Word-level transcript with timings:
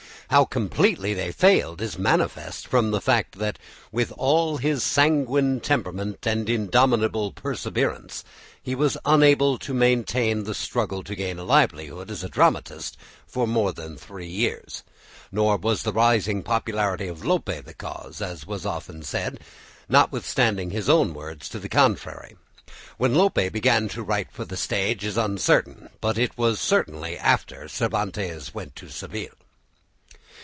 How 0.29 0.45
completely 0.45 1.13
they 1.13 1.33
failed 1.33 1.81
is 1.81 1.97
manifest 1.99 2.65
from 2.65 2.91
the 2.91 3.01
fact 3.01 3.37
that 3.39 3.59
with 3.91 4.13
all 4.17 4.55
his 4.55 4.81
sanguine 4.81 5.59
temperament 5.59 6.19
and 6.23 6.49
indomitable 6.49 7.33
perseverance 7.33 8.23
he 8.63 8.73
was 8.73 8.95
unable 9.03 9.57
to 9.57 9.73
maintain 9.73 10.45
the 10.45 10.55
struggle 10.55 11.03
to 11.03 11.17
gain 11.17 11.37
a 11.37 11.43
livelihood 11.43 12.09
as 12.09 12.23
a 12.23 12.29
dramatist 12.29 12.95
for 13.27 13.45
more 13.45 13.73
than 13.73 13.97
three 13.97 14.29
years; 14.29 14.83
nor 15.33 15.57
was 15.57 15.83
the 15.83 15.91
rising 15.91 16.43
popularity 16.43 17.09
of 17.09 17.25
Lope 17.25 17.51
the 17.65 17.73
cause, 17.77 18.21
as 18.21 18.45
is 18.49 18.65
often 18.65 19.03
said, 19.03 19.41
notwithstanding 19.89 20.69
his 20.69 20.87
own 20.87 21.13
words 21.13 21.49
to 21.49 21.59
the 21.59 21.67
contrary. 21.67 22.37
When 22.97 23.15
Lope 23.15 23.51
began 23.51 23.89
to 23.89 24.01
write 24.01 24.31
for 24.31 24.45
the 24.45 24.55
stage 24.55 25.03
is 25.03 25.17
uncertain, 25.17 25.89
but 25.99 26.17
it 26.17 26.37
was 26.37 26.61
certainly 26.61 27.17
after 27.17 27.67
Cervantes 27.67 28.53
went 28.53 28.77
to 28.77 28.87
Seville. 28.87 29.33